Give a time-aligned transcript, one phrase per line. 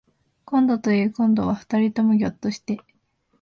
[0.45, 2.79] こんどというこんどは二人ともぎょっとして